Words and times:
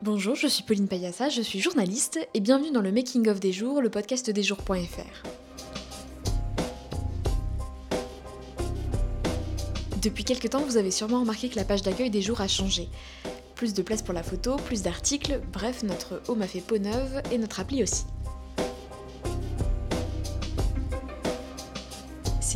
Bonjour, 0.00 0.36
je 0.36 0.46
suis 0.46 0.62
Pauline 0.62 0.86
Payassa, 0.86 1.28
je 1.28 1.42
suis 1.42 1.58
journaliste 1.58 2.20
et 2.32 2.38
bienvenue 2.38 2.70
dans 2.70 2.82
le 2.82 2.92
Making 2.92 3.28
of 3.28 3.40
des 3.40 3.50
jours, 3.50 3.82
le 3.82 3.90
podcast 3.90 4.30
des 4.30 4.44
jours.fr. 4.44 5.28
Depuis 10.00 10.22
quelques 10.22 10.50
temps, 10.50 10.62
vous 10.62 10.76
avez 10.76 10.92
sûrement 10.92 11.18
remarqué 11.18 11.48
que 11.48 11.56
la 11.56 11.64
page 11.64 11.82
d'accueil 11.82 12.10
des 12.10 12.22
jours 12.22 12.40
a 12.40 12.46
changé. 12.46 12.88
Plus 13.56 13.74
de 13.74 13.82
place 13.82 14.02
pour 14.02 14.14
la 14.14 14.22
photo, 14.22 14.54
plus 14.54 14.82
d'articles, 14.82 15.40
bref, 15.52 15.82
notre 15.82 16.22
home 16.28 16.42
a 16.42 16.46
fait 16.46 16.60
peau 16.60 16.78
neuve 16.78 17.20
et 17.32 17.38
notre 17.38 17.58
appli 17.58 17.82
aussi. 17.82 18.04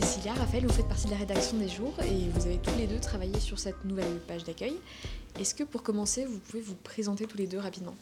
Cécilia, 0.03 0.33
Raphaël, 0.33 0.67
vous 0.67 0.73
faites 0.73 0.89
partie 0.89 1.07
de 1.07 1.13
la 1.13 1.17
rédaction 1.17 1.57
des 1.59 1.69
jours 1.69 1.95
et 2.03 2.29
vous 2.35 2.47
avez 2.47 2.59
tous 2.59 2.77
les 2.77 2.89
deux 2.89 2.99
travaillé 2.99 3.39
sur 3.39 3.61
cette 3.61 3.85
nouvelle 3.85 4.19
page 4.27 4.43
d'accueil. 4.43 4.75
Est-ce 5.39 5.55
que 5.55 5.63
pour 5.63 5.85
commencer, 5.85 6.25
vous 6.25 6.41
pouvez 6.41 6.61
vous 6.61 6.75
présenter 6.75 7.27
tous 7.27 7.39
les 7.39 7.47
deux 7.47 7.61
rapidement? 7.61 7.95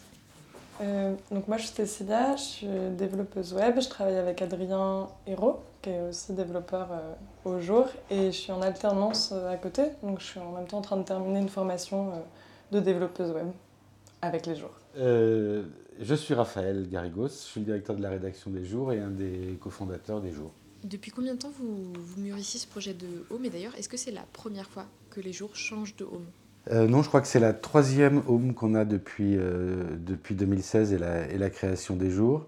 Euh, 0.80 1.14
donc 1.30 1.46
moi 1.46 1.58
je 1.58 1.66
suis 1.66 1.74
Cécilia, 1.74 2.36
je 2.36 2.42
suis 2.42 2.66
développeuse 2.96 3.52
web, 3.52 3.78
je 3.78 3.88
travaille 3.90 4.16
avec 4.16 4.40
Adrien 4.40 5.08
Hérault, 5.26 5.60
qui 5.82 5.90
est 5.90 6.00
aussi 6.08 6.32
développeur 6.32 6.88
euh, 6.90 7.14
au 7.44 7.60
jour, 7.60 7.86
et 8.10 8.32
je 8.32 8.36
suis 8.36 8.52
en 8.52 8.62
alternance 8.62 9.32
euh, 9.34 9.52
à 9.52 9.56
côté, 9.56 9.82
donc 10.02 10.20
je 10.20 10.24
suis 10.24 10.40
en 10.40 10.52
même 10.52 10.66
temps 10.66 10.78
en 10.78 10.82
train 10.82 10.96
de 10.96 11.04
terminer 11.04 11.40
une 11.40 11.50
formation 11.50 12.12
de 12.72 12.80
développeuse 12.80 13.30
web 13.32 13.48
avec 14.22 14.46
les 14.46 14.56
jours. 14.56 14.72
je 14.96 16.14
suis 16.14 16.32
Raphaël 16.32 16.88
Garigos, 16.88 17.28
je 17.28 17.34
suis 17.34 17.60
le 17.60 17.66
directeur 17.66 17.94
de 17.94 18.02
la 18.02 18.08
rédaction 18.08 18.50
des 18.50 18.64
jours 18.64 18.90
et 18.90 19.00
un 19.00 19.10
des 19.10 19.58
cofondateurs 19.60 20.22
des 20.22 20.32
jours. 20.32 20.52
Depuis 20.84 21.10
combien 21.10 21.34
de 21.34 21.38
temps 21.38 21.52
vous, 21.58 21.92
mûrissez 22.16 22.58
ce 22.58 22.66
projet 22.66 22.94
de 22.94 23.26
home 23.30 23.44
Et 23.44 23.50
d'ailleurs, 23.50 23.74
est-ce 23.76 23.88
que 23.88 23.96
c'est 23.96 24.10
la 24.10 24.24
première 24.32 24.68
fois 24.68 24.86
que 25.10 25.20
les 25.20 25.32
jours 25.32 25.54
changent 25.54 25.96
de 25.96 26.04
home 26.04 26.26
euh, 26.70 26.86
non, 26.86 27.02
je 27.02 27.08
crois 27.08 27.22
que 27.22 27.26
c'est 27.26 27.40
la 27.40 27.54
troisième 27.54 28.22
home 28.28 28.52
qu'on 28.52 28.74
a 28.74 28.84
depuis, 28.84 29.36
euh, 29.36 29.84
depuis 29.96 30.34
2016 30.34 30.92
et 30.92 30.98
la, 30.98 31.26
et 31.28 31.38
la, 31.38 31.48
création 31.48 31.96
des 31.96 32.10
jours. 32.10 32.46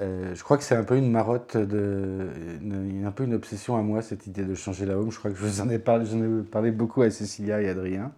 Euh, 0.00 0.34
je 0.34 0.42
crois 0.42 0.58
que 0.58 0.64
c'est 0.64 0.74
un 0.74 0.82
peu 0.82 0.96
une 0.96 1.10
marotte, 1.10 1.54
une, 1.54 3.04
un 3.06 3.10
peu 3.12 3.24
une 3.24 3.34
obsession 3.34 3.76
à 3.76 3.82
moi, 3.82 4.02
cette 4.02 4.26
idée 4.26 4.44
de 4.44 4.54
changer 4.54 4.84
la 4.84 4.98
home. 4.98 5.12
Je 5.12 5.18
crois 5.18 5.30
que 5.30 5.36
je 5.36 5.44
vous 5.44 5.60
en 5.60 5.70
ai 5.70 5.78
parlé, 5.78 6.06
j'en 6.06 6.22
ai 6.22 6.42
parlé 6.42 6.72
beaucoup 6.72 7.02
à 7.02 7.10
Cécilia 7.10 7.62
et 7.62 7.68
Adrien. 7.68 8.12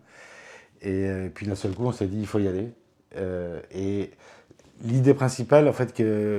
Et, 0.81 1.29
puis 1.35 1.47
d'un 1.47 1.55
seul 1.55 1.75
coup, 1.75 1.85
on 1.85 1.93
s'est 1.93 2.07
dit, 2.07 2.19
il 2.19 2.27
faut 2.27 2.39
y 2.39 2.49
aller. 2.49 2.71
et 3.73 4.11
l'idée 4.83 5.15
principale, 5.15 5.69
en 5.69 5.73
fait, 5.73 5.95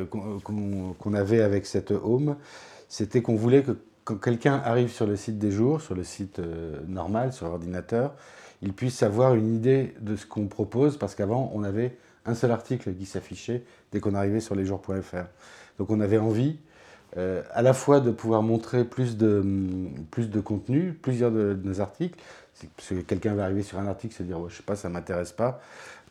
qu'on 0.10 1.14
avait 1.14 1.42
avec 1.42 1.68
cette 1.68 1.92
home, 1.92 2.36
c'était 2.90 3.22
qu'on 3.22 3.36
voulait 3.36 3.64
que 3.64 3.78
quand 4.04 4.18
quelqu'un 4.18 4.62
arrive 4.66 4.90
sur 4.90 5.08
le 5.08 5.16
site 5.16 5.40
des 5.40 5.52
jours, 5.52 5.80
sur 5.82 5.96
le 5.96 6.04
site 6.04 6.42
normal, 6.88 7.32
sur 7.32 7.48
l'ordinateur, 7.48 8.16
ils 8.62 8.74
puissent 8.74 9.04
avoir 9.04 9.36
une 9.36 9.56
idée 9.56 9.94
de 10.02 10.16
ce 10.16 10.26
qu'on 10.26 10.48
propose, 10.48 10.98
parce 10.98 11.16
qu'avant, 11.16 11.52
on 11.54 11.64
avait 11.64 11.96
un 12.26 12.34
seul 12.36 12.52
article 12.52 12.94
qui 12.94 13.06
s'affichait 13.06 13.64
dès 13.92 14.00
qu'on 14.00 14.16
arrivait 14.16 14.42
sur 14.42 14.56
lesjours.fr. 14.56 15.28
Donc 15.78 15.90
on 15.90 16.02
avait 16.02 16.18
envie 16.18 16.58
euh, 17.18 17.42
à 17.52 17.62
la 17.62 17.74
fois 17.74 18.00
de 18.00 18.12
pouvoir 18.12 18.44
montrer 18.44 18.84
plus 18.84 19.18
de, 19.18 19.44
plus 20.12 20.30
de 20.30 20.40
contenu, 20.40 20.94
plusieurs 20.94 21.32
de, 21.32 21.58
nos 21.64 21.82
articles, 21.82 22.20
parce 22.76 22.90
que 22.90 22.96
quelqu'un 23.02 23.34
va 23.34 23.46
arriver 23.46 23.64
sur 23.64 23.80
un 23.80 23.88
article, 23.88 24.14
se 24.14 24.24
dire, 24.24 24.38
je 24.48 24.54
je 24.54 24.58
sais 24.58 24.64
pas, 24.64 24.76
ça 24.76 24.90
m'intéresse 24.90 25.32
pas, 25.32 25.62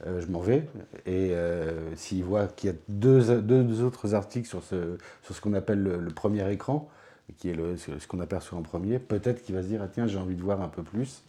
euh, 0.06 0.20
je 0.20 0.26
m'en 0.26 0.40
vais. 0.40 0.68
Et 1.06 1.32
euh, 1.32 1.94
s'il 1.94 2.24
voit 2.24 2.46
qu'il 2.48 2.70
y 2.70 2.72
a 2.72 2.76
deux, 2.88 3.40
deux, 3.40 3.82
autres 3.82 4.14
articles 4.14 4.48
sur 4.48 4.62
ce, 4.62 4.98
sur 5.22 5.34
ce 5.34 5.40
qu'on 5.40 5.54
appelle 5.54 5.82
le, 5.82 6.10
premier 6.10 6.50
écran, 6.52 6.88
qui 7.36 7.50
est 7.50 7.54
le, 7.54 7.76
ce 7.76 8.06
qu'on 8.06 8.20
aperçoit 8.20 8.58
en 8.58 8.62
premier, 8.62 8.98
peut-être 8.98 9.42
qu'il 9.42 9.54
va 9.54 9.62
se 9.62 9.68
dire, 9.68 9.80
ah, 9.84 9.88
tiens, 9.92 10.06
j'ai 10.06 10.18
envie 10.18 10.36
de 10.36 10.42
voir 10.42 10.60
un 10.62 10.68
peu 10.68 10.82
plus. 10.82 11.22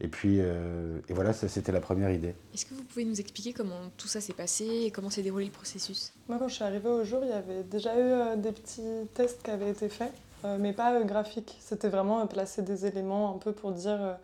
Et 0.00 0.08
puis, 0.08 0.36
euh, 0.40 0.98
et 1.08 1.12
voilà, 1.12 1.32
ça 1.32 1.46
c'était 1.48 1.72
la 1.72 1.80
première 1.80 2.10
idée. 2.10 2.34
Est-ce 2.54 2.64
que 2.64 2.74
vous 2.74 2.82
pouvez 2.84 3.04
nous 3.04 3.20
expliquer 3.20 3.52
comment 3.52 3.90
tout 3.98 4.08
ça 4.08 4.20
s'est 4.20 4.32
passé 4.32 4.64
et 4.64 4.90
comment 4.90 5.10
s'est 5.10 5.22
déroulé 5.22 5.44
le 5.44 5.50
processus? 5.50 6.12
Moi, 6.28 6.38
quand 6.38 6.48
je 6.48 6.54
suis 6.54 6.64
arrivée 6.64 6.88
au 6.88 7.04
jour, 7.04 7.20
il 7.22 7.28
y 7.28 7.34
avait 7.34 7.62
déjà 7.64 7.94
eu 7.94 8.02
euh, 8.02 8.36
des 8.36 8.52
petits 8.52 9.06
tests 9.12 9.42
qui 9.42 9.50
avaient 9.50 9.70
été 9.70 9.90
faits, 9.90 10.12
euh, 10.44 10.56
mais 10.58 10.72
pas 10.72 11.02
graphiques. 11.02 11.58
C'était 11.60 11.88
vraiment 11.88 12.26
placer 12.26 12.62
des 12.62 12.86
éléments 12.86 13.34
un 13.34 13.38
peu 13.38 13.52
pour 13.52 13.72
dire 13.72 14.16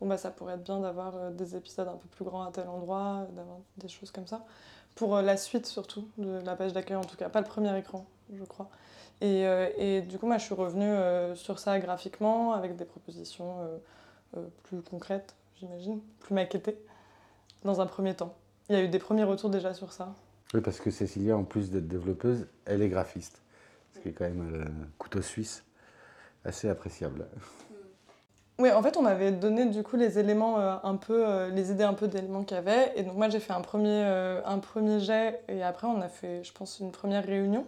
bon, 0.00 0.06
bah, 0.06 0.18
ça 0.18 0.30
pourrait 0.30 0.54
être 0.54 0.62
bien 0.62 0.78
d'avoir 0.78 1.32
des 1.32 1.56
épisodes 1.56 1.88
un 1.88 1.96
peu 1.96 2.08
plus 2.12 2.24
grands 2.24 2.44
à 2.44 2.52
tel 2.52 2.68
endroit, 2.68 3.26
d'avoir 3.34 3.58
des 3.78 3.88
choses 3.88 4.12
comme 4.12 4.28
ça. 4.28 4.44
Pour 4.94 5.16
la 5.20 5.36
suite 5.36 5.66
surtout, 5.66 6.06
de 6.16 6.40
la 6.44 6.54
page 6.54 6.72
d'accueil 6.72 6.96
en 6.96 7.04
tout 7.04 7.16
cas, 7.16 7.28
pas 7.28 7.40
le 7.40 7.46
premier 7.46 7.76
écran, 7.76 8.06
je 8.32 8.44
crois. 8.44 8.70
Et, 9.20 9.42
et 9.78 10.02
du 10.02 10.18
coup, 10.18 10.26
moi, 10.26 10.38
je 10.38 10.44
suis 10.44 10.54
revenue 10.54 10.94
sur 11.34 11.58
ça 11.58 11.78
graphiquement 11.80 12.52
avec 12.52 12.76
des 12.76 12.84
propositions 12.84 13.56
euh, 13.62 13.78
plus 14.64 14.82
concrète, 14.82 15.34
j'imagine, 15.56 16.00
plus 16.20 16.34
maquettée, 16.34 16.78
dans 17.64 17.80
un 17.80 17.86
premier 17.86 18.14
temps. 18.14 18.34
Il 18.68 18.76
y 18.76 18.78
a 18.78 18.82
eu 18.82 18.88
des 18.88 18.98
premiers 18.98 19.24
retours 19.24 19.50
déjà 19.50 19.74
sur 19.74 19.92
ça. 19.92 20.14
Oui, 20.54 20.60
parce 20.60 20.80
que 20.80 20.90
Cécilia, 20.90 21.36
en 21.36 21.44
plus 21.44 21.70
d'être 21.70 21.88
développeuse, 21.88 22.46
elle 22.64 22.82
est 22.82 22.88
graphiste, 22.88 23.42
ce 23.94 24.00
qui 24.00 24.08
est 24.08 24.12
quand 24.12 24.24
même 24.24 24.64
un 24.66 24.86
couteau 24.98 25.22
suisse 25.22 25.64
assez 26.44 26.68
appréciable. 26.68 27.26
Oui, 28.58 28.70
en 28.70 28.82
fait, 28.82 28.96
on 28.96 29.02
m'avait 29.02 29.32
donné 29.32 29.66
du 29.66 29.82
coup 29.82 29.96
les 29.96 30.18
éléments 30.18 30.60
euh, 30.60 30.76
un 30.84 30.94
peu, 30.94 31.26
euh, 31.26 31.48
les 31.48 31.72
idées 31.72 31.82
un 31.82 31.94
peu 31.94 32.06
d'éléments 32.06 32.44
qu'il 32.44 32.56
y 32.56 32.58
avait. 32.58 32.92
Et 32.94 33.02
donc 33.02 33.16
moi, 33.16 33.28
j'ai 33.28 33.40
fait 33.40 33.52
un 33.52 33.62
premier, 33.62 34.02
un 34.44 34.58
premier 34.60 35.00
jet 35.00 35.42
et 35.48 35.62
après, 35.62 35.88
on 35.88 36.00
a 36.00 36.08
fait, 36.08 36.44
je 36.44 36.52
pense, 36.52 36.78
une 36.78 36.92
première 36.92 37.24
réunion 37.24 37.66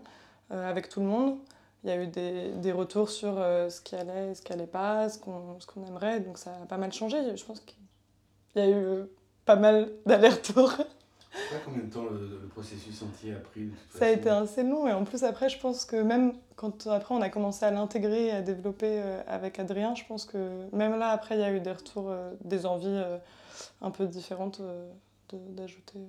avec 0.50 0.88
tout 0.88 1.00
le 1.00 1.06
monde 1.06 1.38
il 1.84 1.90
y 1.90 1.92
a 1.92 2.02
eu 2.02 2.06
des, 2.06 2.50
des 2.50 2.72
retours 2.72 3.10
sur 3.10 3.38
euh, 3.38 3.70
ce 3.70 3.80
qui 3.80 3.94
allait, 3.94 4.34
ce 4.34 4.42
qui 4.42 4.52
allait 4.52 4.66
pas, 4.66 5.08
ce 5.08 5.18
qu'on 5.18 5.58
qu'on 5.66 5.86
aimerait. 5.86 6.20
Donc 6.20 6.38
ça 6.38 6.52
a 6.62 6.66
pas 6.66 6.78
mal 6.78 6.92
changé. 6.92 7.36
Je 7.36 7.44
pense 7.44 7.60
qu'il 7.60 7.76
y 8.56 8.60
a 8.60 8.68
eu 8.68 8.74
euh, 8.74 9.04
pas 9.44 9.56
mal 9.56 9.90
d'allers-retours. 10.04 10.72
Combien 11.64 11.82
de 11.82 11.92
temps 11.92 12.04
le, 12.04 12.48
processus 12.48 13.02
entier 13.02 13.34
a 13.34 13.38
pris 13.38 13.68
Ça 13.94 14.06
a 14.06 14.08
été 14.08 14.30
assez 14.30 14.62
long 14.62 14.88
et 14.88 14.92
en 14.92 15.04
plus 15.04 15.22
après 15.22 15.50
je 15.50 15.58
pense 15.60 15.84
que 15.84 15.96
même 15.96 16.32
quand 16.56 16.86
après 16.86 17.14
on 17.14 17.20
a 17.20 17.28
commencé 17.28 17.66
à 17.66 17.70
l'intégrer 17.70 18.28
et 18.28 18.30
à 18.30 18.40
développer 18.40 19.02
euh, 19.02 19.20
avec 19.26 19.58
Adrien, 19.58 19.94
je 19.94 20.04
pense 20.06 20.24
que 20.24 20.64
même 20.72 20.98
là 20.98 21.10
après 21.10 21.36
il 21.36 21.40
y 21.42 21.44
a 21.44 21.52
eu 21.52 21.60
des 21.60 21.72
retours, 21.72 22.10
des 22.42 22.64
envies 22.64 23.02
un 23.82 23.90
peu 23.90 24.06
différentes 24.06 24.62
d'ajouter 25.30 26.00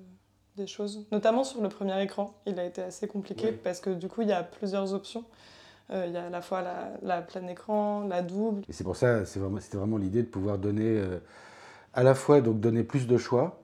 des 0.56 0.66
choses, 0.66 1.06
notamment 1.12 1.44
sur 1.44 1.60
le 1.60 1.68
premier 1.68 2.02
écran. 2.02 2.34
Il 2.46 2.58
a 2.58 2.64
été 2.64 2.82
assez 2.82 3.06
compliqué 3.06 3.52
parce 3.52 3.80
que 3.80 3.90
du 3.90 4.08
coup 4.08 4.22
il 4.22 4.28
y 4.28 4.32
a 4.32 4.42
plusieurs 4.42 4.94
options. 4.94 5.24
Euh, 5.90 6.04
il 6.06 6.12
y 6.12 6.16
a 6.16 6.26
à 6.26 6.30
la 6.30 6.42
fois 6.42 6.62
la, 7.02 7.22
plein 7.22 7.46
écran, 7.46 8.06
la 8.06 8.22
double. 8.22 8.62
Et 8.68 8.72
c'est 8.72 8.84
pour 8.84 8.96
ça, 8.96 9.24
c'était 9.24 9.40
vraiment, 9.40 9.58
vraiment 9.72 9.96
l'idée 9.96 10.22
de 10.22 10.28
pouvoir 10.28 10.58
donner 10.58 10.98
euh, 10.98 11.18
à 11.94 12.02
la 12.02 12.14
fois 12.14 12.40
donc 12.40 12.60
donner 12.60 12.82
plus 12.82 13.06
de 13.06 13.16
choix. 13.16 13.60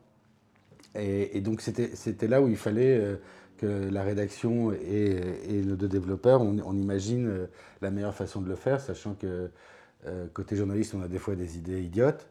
Et, 0.94 1.40
donc 1.40 1.60
c'était 1.60 2.28
là 2.28 2.40
où 2.40 2.48
il 2.48 2.56
fallait 2.56 2.96
euh, 2.96 3.16
que 3.58 3.66
la 3.66 4.02
rédaction 4.04 4.72
et, 4.72 5.20
nos 5.64 5.74
deux 5.76 5.88
développeurs, 5.88 6.40
on, 6.40 6.72
imagine 6.72 7.48
la 7.82 7.90
meilleure 7.90 8.14
façon 8.14 8.40
de 8.40 8.48
le 8.48 8.54
faire, 8.54 8.80
sachant 8.80 9.14
que 9.14 9.50
côté 10.34 10.54
journaliste, 10.54 10.94
on 10.94 11.02
a 11.02 11.08
des 11.08 11.18
fois 11.18 11.34
des 11.34 11.56
idées 11.56 11.82
idiotes, 11.82 12.28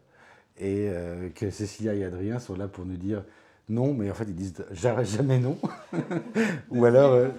et 0.59 0.89
que 1.35 1.49
Cécilia 1.49 1.93
et 1.93 2.05
Adrien 2.05 2.39
sont 2.39 2.55
là 2.55 2.67
pour 2.67 2.85
nous 2.85 2.95
dire 2.95 3.23
non, 3.67 3.93
mais 3.93 4.09
en 4.09 4.13
fait 4.13 4.25
ils 4.25 4.35
disent 4.35 4.63
jamais 4.71 5.39
non, 5.39 5.57
ou 6.69 6.85
alors 6.85 7.31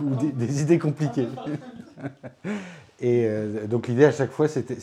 ou 0.00 0.14
des, 0.32 0.62
idées 0.62 0.78
compliquées. 0.78 1.28
Et 3.00 3.26
euh, 3.26 3.66
donc 3.66 3.88
l'idée 3.88 4.04
à 4.04 4.12
chaque 4.12 4.30
fois, 4.30 4.48
c'était 4.48 4.76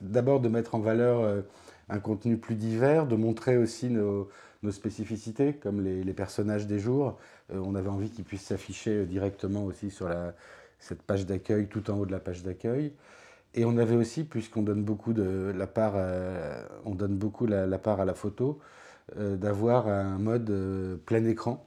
d'abord 0.00 0.40
de 0.40 0.48
mettre 0.48 0.74
en 0.74 0.80
valeur 0.80 1.20
euh, 1.20 1.42
un 1.88 2.00
contenu 2.00 2.36
plus 2.36 2.56
divers, 2.56 3.06
de 3.06 3.14
montrer 3.14 3.56
aussi 3.56 3.88
nos, 3.88 4.28
spécificités, 4.70 5.54
comme 5.54 5.80
les, 5.80 6.12
personnages 6.12 6.66
des 6.66 6.78
jours. 6.78 7.18
Euh, 7.52 7.60
on 7.64 7.74
avait 7.74 7.88
envie 7.88 8.10
qu'ils 8.10 8.24
puissent 8.24 8.46
s'afficher 8.46 9.04
directement 9.06 9.64
aussi 9.64 9.90
sur 9.90 10.08
la, 10.08 10.34
cette 10.80 11.02
page 11.02 11.24
d'accueil, 11.24 11.68
tout 11.68 11.88
en 11.90 11.98
haut 11.98 12.06
de 12.06 12.12
la 12.12 12.20
page 12.20 12.42
d'accueil. 12.42 12.92
Et 13.54 13.64
on 13.64 13.76
avait 13.76 13.96
aussi, 13.96 14.24
puisqu'on 14.24 14.62
donne 14.62 14.82
beaucoup 14.82 15.12
de 15.12 15.52
la 15.54 15.66
part, 15.66 15.94
on 16.86 16.94
donne 16.94 17.16
beaucoup 17.16 17.44
la, 17.46 17.78
part 17.78 18.00
à 18.00 18.06
la 18.06 18.14
photo, 18.14 18.58
d'avoir 19.14 19.88
un 19.88 20.16
mode 20.16 20.98
plein 21.04 21.22
écran 21.26 21.62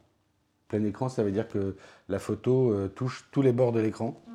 Plein 0.67 0.83
écran, 0.83 1.09
ça 1.09 1.23
veut 1.23 1.31
dire 1.31 1.47
que 1.47 1.75
la 2.09 2.19
photo 2.19 2.71
euh, 2.71 2.87
touche 2.87 3.27
tous 3.31 3.41
les 3.41 3.51
bords 3.51 3.71
de 3.71 3.79
l'écran. 3.79 4.21
Mm. 4.27 4.31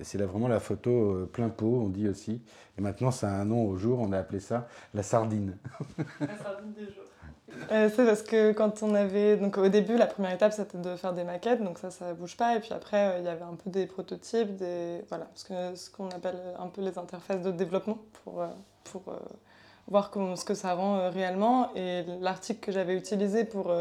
Et 0.00 0.04
c'est 0.04 0.18
là 0.18 0.26
vraiment 0.26 0.48
la 0.48 0.60
photo 0.60 0.90
euh, 0.90 1.30
plein 1.30 1.50
pot, 1.50 1.82
on 1.84 1.88
dit 1.88 2.08
aussi. 2.08 2.42
Et 2.78 2.80
maintenant, 2.80 3.10
ça 3.10 3.30
a 3.30 3.34
un 3.34 3.44
nom 3.44 3.66
au 3.66 3.76
jour, 3.76 4.00
on 4.00 4.12
a 4.12 4.18
appelé 4.18 4.40
ça 4.40 4.66
la 4.94 5.02
sardine. 5.02 5.56
la 6.20 6.38
sardine 6.38 6.72
des 6.72 6.86
jours. 6.86 7.04
Euh, 7.70 7.88
c'est 7.94 8.04
parce 8.04 8.22
que 8.22 8.50
quand 8.50 8.82
on 8.82 8.96
avait. 8.96 9.36
Donc 9.36 9.58
au 9.58 9.68
début, 9.68 9.96
la 9.96 10.06
première 10.06 10.32
étape, 10.32 10.52
c'était 10.52 10.78
de 10.78 10.96
faire 10.96 11.12
des 11.12 11.22
maquettes, 11.22 11.62
donc 11.62 11.78
ça, 11.78 11.92
ça 11.92 12.12
bouge 12.12 12.36
pas. 12.36 12.56
Et 12.56 12.60
puis 12.60 12.72
après, 12.72 13.20
il 13.20 13.24
y 13.24 13.28
avait 13.28 13.44
un 13.44 13.54
peu 13.54 13.70
des 13.70 13.86
prototypes, 13.86 14.56
des. 14.56 15.02
Voilà, 15.08 15.30
ce 15.36 15.44
qu'on 15.44 15.76
ce 15.76 15.90
qu'on 15.90 16.08
appelle 16.08 16.40
un 16.58 16.66
peu 16.66 16.82
les 16.82 16.98
interfaces 16.98 17.42
de 17.42 17.52
développement 17.52 17.98
pour, 18.24 18.42
pour 18.84 19.02
voir 19.86 20.10
comment, 20.10 20.34
ce 20.34 20.44
que 20.44 20.54
ça 20.54 20.74
rend 20.74 21.10
réellement. 21.10 21.72
Et 21.76 22.02
l'article 22.20 22.58
que 22.58 22.72
j'avais 22.72 22.96
utilisé 22.96 23.44
pour 23.44 23.72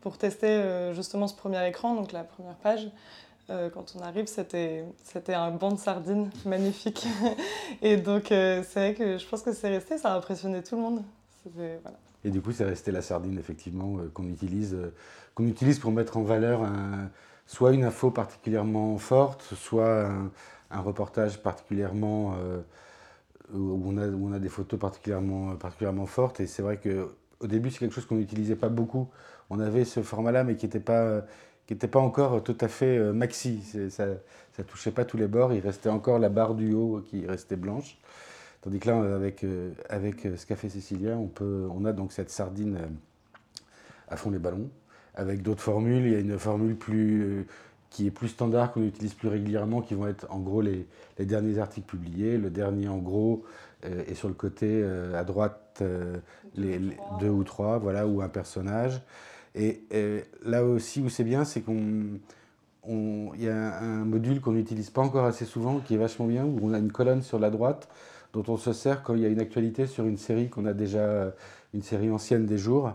pour 0.00 0.18
tester 0.18 0.48
euh, 0.48 0.94
justement 0.94 1.28
ce 1.28 1.34
premier 1.34 1.66
écran, 1.68 1.94
donc 1.94 2.12
la 2.12 2.24
première 2.24 2.56
page. 2.56 2.90
Euh, 3.50 3.68
quand 3.68 3.94
on 3.98 4.02
arrive, 4.02 4.26
c'était 4.26 4.84
un 5.34 5.50
banc 5.50 5.72
de 5.72 5.78
sardines 5.78 6.30
magnifique. 6.44 7.06
et 7.82 7.96
donc, 7.96 8.30
euh, 8.30 8.62
c'est 8.68 8.80
vrai 8.80 8.94
que 8.94 9.18
je 9.18 9.26
pense 9.26 9.42
que 9.42 9.52
c'est 9.52 9.68
resté, 9.68 9.98
ça 9.98 10.14
a 10.14 10.16
impressionné 10.16 10.62
tout 10.62 10.76
le 10.76 10.82
monde. 10.82 11.02
Et 12.22 12.30
du 12.30 12.40
coup, 12.40 12.52
c'est 12.52 12.64
resté 12.64 12.92
la 12.92 13.02
sardine, 13.02 13.38
effectivement, 13.38 13.96
qu'on 14.14 14.28
utilise, 14.28 14.76
qu'on 15.34 15.46
utilise 15.46 15.78
pour 15.78 15.90
mettre 15.90 16.16
en 16.16 16.22
valeur 16.22 16.60
soit 17.46 17.72
une 17.72 17.82
info 17.82 18.10
particulièrement 18.10 18.98
forte, 18.98 19.42
soit 19.56 20.06
un, 20.70 20.80
reportage 20.80 21.42
particulièrement 21.42 22.36
où 23.54 23.82
on, 23.86 23.96
a, 23.96 24.06
où 24.06 24.28
on 24.28 24.32
a 24.32 24.38
des 24.38 24.50
photos 24.50 24.78
particulièrement, 24.78 25.56
particulièrement 25.56 26.04
fortes. 26.04 26.40
Et 26.40 26.46
c'est 26.46 26.62
vrai 26.62 26.76
qu'au 27.40 27.46
début, 27.46 27.70
c'est 27.70 27.78
quelque 27.78 27.94
chose 27.94 28.06
qu'on 28.06 28.16
n'utilisait 28.16 28.56
pas 28.56 28.68
beaucoup. 28.68 29.08
On 29.48 29.58
avait 29.58 29.84
ce 29.84 30.02
format-là, 30.02 30.44
mais 30.44 30.54
qui 30.54 30.66
n'était 30.66 30.80
pas, 30.80 31.24
qui 31.66 31.74
pas 31.74 31.98
encore 31.98 32.42
tout 32.44 32.56
à 32.60 32.68
fait 32.68 32.98
euh, 32.98 33.12
maxi. 33.12 33.62
Ça 33.90 34.06
ne 34.06 34.64
touchait 34.64 34.92
pas 34.92 35.04
tous 35.04 35.16
les 35.16 35.26
bords. 35.26 35.52
Il 35.52 35.60
restait 35.60 35.88
encore 35.88 36.18
la 36.18 36.28
barre 36.28 36.54
du 36.54 36.72
haut 36.74 37.02
qui 37.04 37.26
restait 37.26 37.56
blanche. 37.56 37.98
Tandis 38.62 38.78
que 38.78 38.88
là, 38.88 39.16
avec, 39.16 39.42
euh, 39.42 39.72
avec 39.88 40.28
ce 40.36 40.54
fait 40.54 40.68
Cécilia, 40.68 41.16
on, 41.16 41.26
peut, 41.26 41.66
on 41.74 41.84
a 41.86 41.92
donc 41.92 42.12
cette 42.12 42.30
sardine 42.30 42.76
euh, 42.76 42.86
à 44.08 44.16
fond 44.16 44.30
les 44.30 44.38
ballons. 44.38 44.68
Avec 45.14 45.42
d'autres 45.42 45.62
formules, 45.62 46.06
il 46.06 46.12
y 46.12 46.14
a 46.14 46.20
une 46.20 46.38
formule 46.38 46.76
plus, 46.76 47.46
qui 47.90 48.06
est 48.06 48.10
plus 48.10 48.28
standard, 48.28 48.72
qu'on 48.72 48.84
utilise 48.84 49.14
plus 49.14 49.28
régulièrement, 49.28 49.82
qui 49.82 49.94
vont 49.94 50.06
être 50.06 50.26
en 50.30 50.38
gros 50.38 50.60
les, 50.60 50.86
les 51.18 51.26
derniers 51.26 51.58
articles 51.58 51.86
publiés. 51.86 52.38
Le 52.38 52.48
dernier 52.48 52.88
en 52.88 52.98
gros 52.98 53.44
euh, 53.84 54.04
est 54.06 54.14
sur 54.14 54.28
le 54.28 54.34
côté 54.34 54.66
euh, 54.68 55.18
à 55.18 55.24
droite, 55.24 55.69
euh, 55.82 56.16
les, 56.56 56.80
deux 57.20 57.28
ou 57.28 57.44
trois, 57.44 57.78
voilà, 57.78 58.06
ou 58.06 58.22
un 58.22 58.28
personnage. 58.28 59.02
Et, 59.54 59.82
là 60.44 60.64
aussi 60.64 61.00
où 61.00 61.08
c'est 61.08 61.24
bien, 61.24 61.44
c'est 61.44 61.60
qu'on 61.60 62.18
il 62.86 63.42
y 63.42 63.48
a 63.48 63.80
un, 63.80 64.04
module 64.04 64.40
qu'on 64.40 64.52
n'utilise 64.52 64.90
pas 64.90 65.02
encore 65.02 65.24
assez 65.24 65.44
souvent, 65.44 65.80
qui 65.80 65.94
est 65.94 65.98
vachement 65.98 66.26
bien, 66.26 66.44
où 66.44 66.58
on 66.62 66.72
a 66.72 66.78
une 66.78 66.92
colonne 66.92 67.22
sur 67.22 67.38
la 67.38 67.50
droite 67.50 67.88
dont 68.32 68.44
on 68.46 68.56
se 68.56 68.72
sert 68.72 69.02
quand 69.02 69.14
il 69.14 69.22
y 69.22 69.26
a 69.26 69.28
une 69.28 69.40
actualité 69.40 69.86
sur 69.86 70.06
une 70.06 70.16
série 70.16 70.48
qu'on 70.48 70.64
a 70.66 70.72
déjà, 70.72 71.34
une 71.74 71.82
série 71.82 72.10
ancienne 72.10 72.46
des 72.46 72.58
jours 72.58 72.94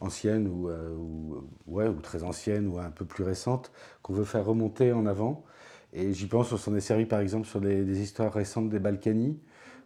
ancienne 0.00 0.48
euh, 0.66 0.94
ou, 0.96 1.42
ou 1.66 2.00
très 2.02 2.22
ancienne 2.22 2.68
ou 2.68 2.78
un 2.78 2.90
peu 2.90 3.04
plus 3.04 3.24
récente 3.24 3.72
qu'on 4.02 4.12
veut 4.12 4.24
faire 4.24 4.44
remonter 4.44 4.92
en 4.92 5.06
avant. 5.06 5.44
Et 5.92 6.12
j'y 6.12 6.26
pense, 6.26 6.52
on 6.52 6.56
s'en 6.56 6.74
est 6.74 6.80
servi 6.80 7.06
par 7.06 7.20
exemple 7.20 7.46
sur 7.46 7.60
des, 7.60 8.00
histoires 8.00 8.32
récentes 8.32 8.68
des 8.68 8.78
Balkany, 8.78 9.38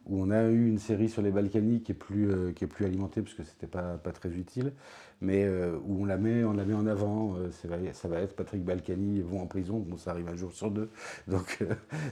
où 0.06 0.22
on 0.22 0.30
a 0.30 0.44
eu 0.44 0.68
une 0.68 0.78
série 0.78 1.08
sur 1.08 1.22
les 1.22 1.30
Balkany 1.30 1.82
qui 1.82 1.92
est 1.92 1.94
plus, 1.94 2.30
euh, 2.30 2.52
qui 2.52 2.64
est 2.64 2.66
plus 2.66 2.84
alimentée 2.84 3.22
parce 3.22 3.34
que 3.34 3.44
c'était 3.44 3.66
pas, 3.66 3.98
pas 3.98 4.12
très 4.12 4.30
utile, 4.30 4.72
mais 5.20 5.44
euh, 5.44 5.76
où 5.84 6.02
on 6.02 6.04
la 6.04 6.16
met, 6.16 6.44
on 6.44 6.52
la 6.52 6.64
met 6.64 6.74
en 6.74 6.86
avant. 6.86 7.36
ça 7.50 8.08
va 8.08 8.20
être 8.20 8.34
Patrick 8.34 8.64
Balkany 8.64 9.20
vont 9.20 9.40
en 9.42 9.46
prison, 9.46 9.86
ça 9.96 10.12
arrive 10.12 10.28
un 10.28 10.36
jour 10.36 10.52
sur 10.52 10.70
deux, 10.70 10.90
donc 11.28 11.58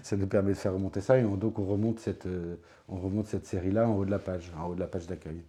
ça 0.03 0.17
nous 0.17 0.27
permet 0.27 0.53
de 0.53 0.59
faire 0.59 0.75
remonter 0.75 1.01
ça 1.01 1.19
et 1.19 1.23
donc 1.23 1.59
on 1.59 1.65
remonte 1.65 1.99
cette, 2.01 2.29
on 2.89 2.97
remonte 2.97 3.27
cette 3.27 3.47
série 3.47 3.71
là 3.71 3.89
en 3.89 3.97
haut 3.97 4.05
de 4.05 4.11
la 4.11 4.19
page, 4.19 4.53
en 4.59 4.69
haut 4.69 4.75
de 4.75 4.81
la 4.81 4.87
page 4.87 5.07
d'accueil. 5.07 5.43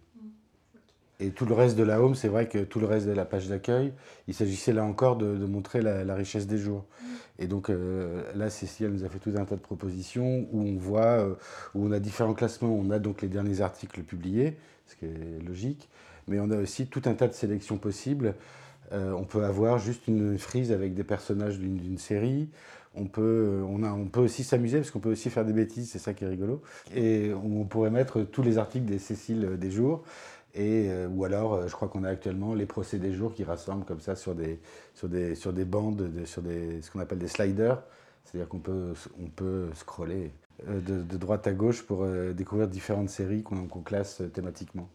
Et 1.20 1.30
tout 1.30 1.44
le 1.44 1.54
reste 1.54 1.76
de 1.76 1.82
la 1.82 2.00
home, 2.00 2.14
c'est 2.14 2.28
vrai 2.28 2.48
que 2.48 2.58
tout 2.58 2.80
le 2.80 2.86
reste 2.86 3.06
de 3.06 3.12
la 3.12 3.26
page 3.26 3.46
d'accueil, 3.48 3.92
il 4.26 4.32
s'agissait 4.32 4.72
là 4.72 4.84
encore 4.84 5.16
de, 5.16 5.26
montrer 5.44 5.82
la, 5.82 6.14
richesse 6.14 6.46
des 6.46 6.56
jours. 6.56 6.86
Et 7.38 7.46
donc 7.46 7.68
euh, 7.68 8.22
là, 8.34 8.48
Cécile 8.48 8.88
nous 8.88 9.04
a 9.04 9.08
fait 9.08 9.18
tout 9.18 9.32
un 9.36 9.44
tas 9.44 9.56
de 9.56 9.60
propositions 9.60 10.46
où 10.50 10.62
on 10.62 10.76
voit, 10.76 11.02
euh, 11.02 11.34
où 11.74 11.86
on 11.86 11.92
a 11.92 11.98
différents 11.98 12.32
classements. 12.32 12.74
On 12.74 12.90
a 12.90 12.98
donc 12.98 13.20
les 13.20 13.28
derniers 13.28 13.60
articles 13.60 14.02
publiés, 14.02 14.56
ce 14.86 14.96
qui 14.96 15.04
est 15.04 15.46
logique, 15.46 15.90
mais 16.26 16.40
on 16.40 16.50
a 16.50 16.56
aussi 16.56 16.86
tout 16.86 17.02
un 17.04 17.12
tas 17.12 17.28
de 17.28 17.34
sélections 17.34 17.76
possibles. 17.76 18.34
Euh, 18.92 19.12
on 19.12 19.24
peut 19.24 19.44
avoir 19.44 19.78
juste 19.78 20.08
une 20.08 20.38
frise 20.38 20.72
avec 20.72 20.94
des 20.94 21.04
personnages 21.04 21.58
d'une 21.58 21.98
série. 21.98 22.48
On 22.96 23.04
peut, 23.04 23.62
on, 23.68 23.84
a, 23.84 23.92
on 23.92 24.06
peut 24.06 24.20
aussi 24.20 24.42
s'amuser 24.42 24.78
parce 24.78 24.90
qu'on 24.90 24.98
peut 24.98 25.12
aussi 25.12 25.30
faire 25.30 25.44
des 25.44 25.52
bêtises, 25.52 25.90
c'est 25.90 26.00
ça 26.00 26.12
qui 26.12 26.24
est 26.24 26.28
rigolo. 26.28 26.60
Et 26.94 27.30
on 27.32 27.64
pourrait 27.64 27.90
mettre 27.90 28.22
tous 28.22 28.42
les 28.42 28.58
articles 28.58 28.86
des 28.86 28.98
Cécile 28.98 29.58
des 29.58 29.70
jours. 29.70 30.02
Et, 30.54 30.88
euh, 30.88 31.08
ou 31.08 31.24
alors, 31.24 31.54
euh, 31.54 31.68
je 31.68 31.74
crois 31.74 31.88
qu'on 31.88 32.02
a 32.04 32.08
actuellement 32.08 32.54
les 32.54 32.66
procès 32.66 32.98
des 32.98 33.12
jours 33.12 33.34
qui 33.34 33.44
rassemblent 33.44 33.84
comme 33.84 34.00
ça 34.00 34.16
sur 34.16 34.34
des, 34.34 34.58
sur 34.94 35.08
des, 35.08 35.34
sur 35.34 35.52
des 35.52 35.64
bandes, 35.64 36.10
sur 36.24 36.42
des, 36.42 36.82
ce 36.82 36.90
qu'on 36.90 37.00
appelle 37.00 37.18
des 37.18 37.28
sliders. 37.28 37.82
C'est-à-dire 38.24 38.48
qu'on 38.48 38.58
peut, 38.58 38.94
on 39.22 39.28
peut 39.28 39.68
scroller 39.74 40.32
euh, 40.68 40.80
de, 40.80 41.02
de, 41.02 41.16
droite 41.16 41.46
à 41.46 41.52
gauche 41.52 41.82
pour 41.82 42.06
découvrir 42.34 42.68
différentes 42.68 43.10
séries 43.10 43.42
qu'on 43.42 43.66
classe 43.82 44.22
thématiquement. 44.34 44.88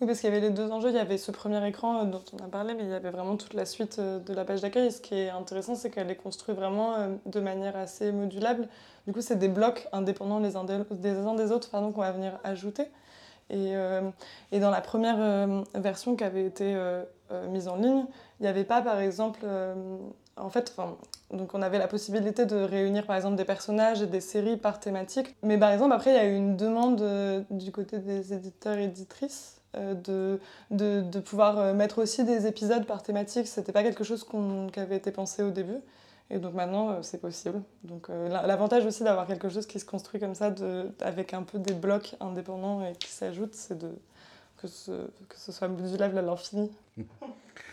Oui, 0.00 0.06
parce 0.08 0.20
qu'il 0.20 0.28
y 0.28 0.32
avait 0.32 0.40
les 0.40 0.50
deux 0.50 0.70
enjeux. 0.70 0.90
Il 0.90 0.96
y 0.96 0.98
avait 0.98 1.18
ce 1.18 1.30
premier 1.30 1.66
écran 1.68 2.04
dont 2.04 2.22
on 2.32 2.44
a 2.44 2.48
parlé, 2.48 2.74
mais 2.74 2.84
il 2.84 2.90
y 2.90 2.94
avait 2.94 3.10
vraiment 3.10 3.36
toute 3.36 3.54
la 3.54 3.64
suite 3.64 4.00
de 4.00 4.34
la 4.34 4.44
page 4.44 4.60
d'accueil. 4.60 4.90
Ce 4.90 5.00
qui 5.00 5.14
est 5.14 5.30
intéressant, 5.30 5.74
c'est 5.74 5.90
qu'elle 5.90 6.10
est 6.10 6.16
construite 6.16 6.56
vraiment 6.56 7.16
de 7.26 7.40
manière 7.40 7.76
assez 7.76 8.10
modulable. 8.10 8.68
Du 9.06 9.12
coup, 9.12 9.20
c'est 9.20 9.38
des 9.38 9.48
blocs 9.48 9.86
indépendants 9.92 10.40
les 10.40 10.56
uns 10.56 10.64
des, 10.64 11.10
uns 11.10 11.34
des 11.34 11.52
autres 11.52 11.70
qu'on 11.70 11.90
va 11.90 12.10
venir 12.10 12.38
ajouter. 12.42 12.88
Et, 13.50 13.76
euh, 13.76 14.10
et, 14.52 14.60
dans 14.60 14.70
la 14.70 14.80
première 14.80 15.16
euh, 15.18 15.62
version 15.74 16.16
qui 16.16 16.24
avait 16.24 16.46
été 16.46 16.74
euh, 16.74 17.04
mise 17.48 17.68
en 17.68 17.76
ligne, 17.76 18.06
il 18.40 18.42
n'y 18.42 18.48
avait 18.48 18.64
pas, 18.64 18.80
par 18.80 19.00
exemple, 19.00 19.46
en 20.36 20.50
fait, 20.50 20.74
donc 21.30 21.54
on 21.54 21.62
avait 21.62 21.78
la 21.78 21.88
possibilité 21.88 22.46
de 22.46 22.56
réunir, 22.56 23.06
par 23.06 23.16
exemple, 23.16 23.36
des 23.36 23.44
personnages 23.44 24.02
et 24.02 24.06
des 24.06 24.20
séries 24.20 24.56
par 24.56 24.80
thématique. 24.80 25.34
Mais 25.42 25.58
par 25.58 25.70
exemple, 25.72 25.94
après, 25.94 26.10
il 26.10 26.16
y 26.16 26.18
a 26.18 26.26
eu 26.26 26.36
une 26.36 26.56
demande 26.56 27.02
du 27.50 27.70
côté 27.70 27.98
des 27.98 28.32
éditeurs 28.32 28.78
et 28.78 28.84
éditrices 28.84 29.60
de, 29.76 30.40
de, 30.70 31.00
de, 31.02 31.20
pouvoir 31.20 31.74
mettre 31.74 32.02
aussi 32.02 32.24
des 32.24 32.46
épisodes 32.46 32.86
par 32.86 33.02
thématique. 33.02 33.46
C'était 33.46 33.72
pas 33.72 33.82
quelque 33.82 34.04
chose 34.04 34.26
qui 34.72 34.80
avait 34.80 34.96
été 34.96 35.10
pensé 35.10 35.42
au 35.42 35.50
début. 35.50 35.80
Et 36.30 36.38
donc 36.38 36.54
maintenant, 36.54 36.90
euh, 36.90 37.02
c'est 37.02 37.20
possible. 37.20 37.60
Donc 37.82 38.08
euh, 38.08 38.28
l'avantage 38.28 38.86
aussi 38.86 39.04
d'avoir 39.04 39.26
quelque 39.26 39.48
chose 39.48 39.66
qui 39.66 39.78
se 39.78 39.84
construit 39.84 40.20
comme 40.20 40.34
ça, 40.34 40.50
de, 40.50 40.90
avec 41.00 41.34
un 41.34 41.42
peu 41.42 41.58
des 41.58 41.74
blocs 41.74 42.16
indépendants 42.20 42.84
et 42.84 42.94
qui 42.94 43.10
s'ajoutent, 43.10 43.54
c'est 43.54 43.78
de, 43.78 43.90
que, 44.56 44.66
ce, 44.66 44.92
que 45.28 45.36
ce 45.36 45.52
soit 45.52 45.68
modulable 45.68 46.18
à 46.18 46.22
l'infini. 46.22 46.70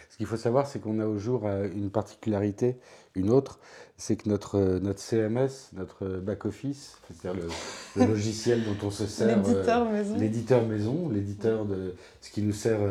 Ce 0.10 0.18
qu'il 0.18 0.26
faut 0.26 0.38
savoir, 0.38 0.68
c'est 0.68 0.80
qu'on 0.80 1.00
a 1.00 1.06
au 1.06 1.18
jour 1.18 1.44
euh, 1.46 1.70
une 1.74 1.90
particularité, 1.90 2.78
une 3.16 3.30
autre, 3.30 3.60
c'est 3.96 4.18
que 4.18 4.28
notre, 4.28 4.60
notre 4.60 5.00
CMS, 5.00 5.72
notre 5.72 6.06
back-office, 6.06 6.98
c'est-à-dire 7.08 7.48
le, 7.96 8.06
logiciel 8.06 8.66
dont 8.66 8.88
on 8.88 8.92
se 8.92 9.06
sert, 9.08 9.38
l'éditeur 9.38 9.90
maison, 9.90 10.18
l'éditeur 10.18 10.68
maison, 10.68 11.10
l'éditeur 11.10 11.66
de 11.66 11.96
ce 12.20 12.30
qui 12.30 12.42
nous 12.42 12.52
sert 12.52 12.82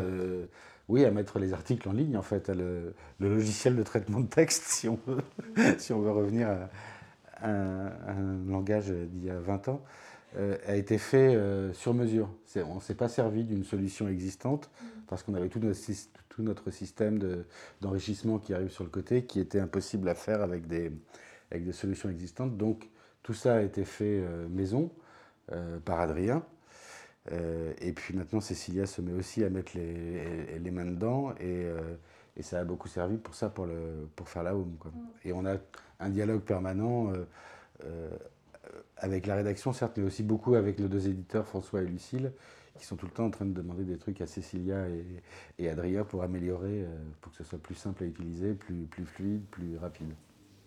oui, 0.89 1.05
à 1.05 1.11
mettre 1.11 1.39
les 1.39 1.53
articles 1.53 1.87
en 1.87 1.93
ligne, 1.93 2.17
en 2.17 2.21
fait, 2.21 2.49
le, 2.49 2.93
logiciel 3.19 3.75
de 3.75 3.83
traitement 3.83 4.19
de 4.19 4.27
texte, 4.27 4.63
si 4.67 4.87
on 4.89 4.99
veut, 5.07 5.21
si 5.77 5.93
on 5.93 6.01
veut 6.01 6.11
revenir 6.11 6.49
à, 6.49 7.47
un, 7.47 8.45
langage 8.47 8.89
d'il 8.89 9.25
y 9.25 9.29
a 9.29 9.39
20 9.39 9.69
ans, 9.69 9.81
euh, 10.37 10.57
a 10.65 10.75
été 10.75 10.97
fait 10.97 11.35
euh, 11.35 11.73
sur 11.73 11.93
mesure. 11.93 12.29
On 12.67 12.75
ne 12.75 12.79
s'est 12.79 12.95
pas 12.95 13.09
servi 13.09 13.43
d'une 13.43 13.63
solution 13.63 14.07
existante 14.07 14.69
parce 15.07 15.23
qu'on 15.23 15.33
avait 15.33 15.49
tout 15.49 15.59
notre, 15.59 16.71
système 16.71 17.43
d'enrichissement 17.81 18.39
qui 18.39 18.53
arrive 18.53 18.69
sur 18.69 18.83
le 18.83 18.89
côté 18.89 19.25
qui 19.25 19.39
était 19.39 19.59
impossible 19.59 20.07
à 20.07 20.15
faire 20.15 20.41
avec 20.41 20.67
des, 20.67 20.91
avec 21.51 21.65
des 21.65 21.73
solutions 21.73 22.09
existantes. 22.09 22.55
Donc 22.55 22.89
tout 23.23 23.33
ça 23.33 23.55
a 23.55 23.61
été 23.61 23.83
fait 23.83 24.23
euh, 24.23 24.47
maison 24.47 24.91
par 25.83 25.99
Adrien. 25.99 26.45
Euh, 27.31 27.73
et 27.79 27.91
puis 27.93 28.15
maintenant, 28.15 28.41
Cécilia 28.41 28.85
se 28.85 29.01
met 29.01 29.13
aussi 29.13 29.43
à 29.43 29.49
mettre 29.49 29.73
les, 29.75 30.59
les 30.59 30.71
mains 30.71 30.85
dedans 30.85 31.31
et, 31.33 31.65
euh, 31.65 31.95
et, 32.35 32.41
ça 32.41 32.59
a 32.59 32.63
beaucoup 32.63 32.87
servi 32.87 33.17
pour 33.17 33.35
ça, 33.35 33.49
pour, 33.49 33.67
le, 33.67 34.09
pour 34.15 34.27
faire 34.27 34.43
la 34.43 34.55
home. 34.55 34.75
Quoi. 34.79 34.91
Mm. 34.91 35.07
Et 35.25 35.33
on 35.33 35.45
a 35.45 35.57
un 35.99 36.09
dialogue 36.09 36.41
permanent 36.41 37.13
euh, 37.83 38.09
avec 38.97 39.27
la 39.27 39.35
rédaction, 39.35 39.71
certes, 39.71 39.97
mais 39.97 40.03
aussi 40.03 40.23
beaucoup 40.23 40.55
avec 40.55 40.79
nos 40.79 40.87
deux 40.87 41.07
éditeurs, 41.07 41.45
François 41.45 41.81
et 41.81 41.85
Lucille, 41.85 42.31
qui 42.75 42.85
sont 42.85 42.95
tout 42.95 43.05
le 43.05 43.11
temps 43.11 43.25
en 43.25 43.31
train 43.31 43.45
de 43.45 43.53
demander 43.53 43.83
des 43.83 43.97
trucs 43.97 44.21
à 44.21 44.27
Cécilia 44.27 44.87
et, 44.89 45.05
et 45.59 45.69
Adria 45.69 46.03
pour 46.03 46.23
améliorer, 46.23 46.85
pour 47.19 47.31
que 47.31 47.37
ce 47.37 47.43
soit 47.43 47.59
plus 47.59 47.75
simple 47.75 48.03
à 48.03 48.07
utiliser, 48.07 48.53
plus, 48.53 48.85
plus 48.85 49.05
fluide, 49.05 49.43
plus 49.51 49.77
rapide 49.77 50.13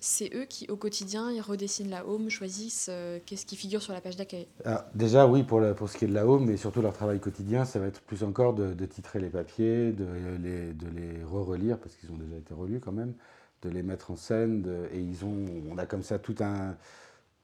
c'est 0.04 0.34
eux 0.34 0.44
qui, 0.44 0.70
au 0.70 0.76
quotidien, 0.76 1.30
redessinent 1.42 1.90
la 1.90 2.06
home, 2.06 2.28
choisissent 2.28 2.88
euh, 2.90 3.18
qu'est-ce 3.24 3.46
qui 3.46 3.56
figure 3.56 3.80
sur 3.80 3.92
la 3.94 4.00
page 4.00 4.16
d'accueil. 4.16 4.46
Ah, 4.64 4.86
déjà, 4.94 5.26
oui, 5.26 5.42
pour, 5.42 5.62
pour 5.74 5.88
ce 5.88 5.96
qui 5.96 6.04
est 6.04 6.08
de 6.08 6.14
la 6.14 6.26
home, 6.26 6.44
mais 6.44 6.56
surtout 6.56 6.82
leur 6.82 6.92
travail 6.92 7.20
quotidien, 7.20 7.64
ça 7.64 7.78
va 7.78 7.86
être 7.86 8.02
plus 8.02 8.22
encore 8.22 8.52
de, 8.54 8.84
titrer 8.84 9.18
les 9.18 9.30
papiers, 9.30 9.92
de 9.92 10.06
les, 10.42 10.72
de 10.74 10.86
les 10.88 11.24
re-relire, 11.24 11.78
parce 11.78 11.94
qu'ils 11.96 12.10
ont 12.12 12.16
déjà 12.16 12.36
été 12.36 12.52
relus 12.52 12.80
quand 12.80 12.92
même, 12.92 13.14
de 13.62 13.70
les 13.70 13.82
mettre 13.82 14.10
en 14.10 14.16
scène. 14.16 14.64
et 14.92 15.00
ils 15.00 15.24
ont, 15.24 15.46
on 15.70 15.78
a 15.78 15.86
comme 15.86 16.02
ça 16.02 16.18
tout 16.18 16.36
un, 16.40 16.76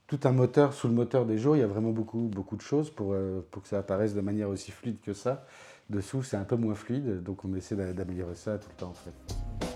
tout 0.06 0.20
un 0.24 0.32
moteur 0.32 0.74
sous 0.74 0.88
le 0.88 0.94
moteur 0.94 1.24
des 1.24 1.38
jours. 1.38 1.56
Il 1.56 1.60
y 1.60 1.62
a 1.62 1.66
vraiment 1.68 1.92
beaucoup, 1.92 2.28
beaucoup 2.30 2.56
de 2.56 2.62
choses 2.62 2.90
pour, 2.90 3.12
euh, 3.12 3.40
pour 3.50 3.62
que 3.62 3.68
ça 3.68 3.78
apparaisse 3.78 4.12
de 4.12 4.20
manière 4.20 4.50
aussi 4.50 4.70
fluide 4.70 5.00
que 5.00 5.14
ça. 5.14 5.46
Dessous, 5.88 6.22
c'est 6.22 6.36
un 6.36 6.44
peu 6.44 6.56
moins 6.56 6.74
fluide, 6.74 7.22
donc 7.22 7.44
on 7.44 7.54
essaie 7.54 7.76
d'améliorer 7.94 8.34
ça 8.34 8.58
tout 8.58 8.68
le 8.68 8.76
temps 8.76 8.90
en 8.90 8.94
fait. 8.94 9.69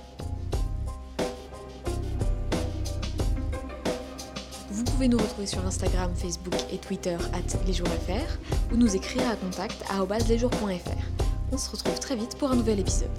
Pouvez 4.95 5.09
nous 5.09 5.19
retrouver 5.19 5.47
sur 5.47 5.67
Instagram, 5.67 6.13
Facebook 6.15 6.55
et 6.71 6.79
Twitter 6.79 7.17
at 7.33 7.67
lesjours.fr 7.67 8.73
ou 8.73 8.77
nous 8.77 8.95
écrire 8.95 9.29
à 9.29 9.35
contact 9.35 9.83
lesjours.fr. 10.29 11.25
On 11.51 11.59
se 11.59 11.71
retrouve 11.71 11.99
très 11.99 12.15
vite 12.15 12.37
pour 12.39 12.53
un 12.53 12.55
nouvel 12.55 12.79
épisode. 12.79 13.11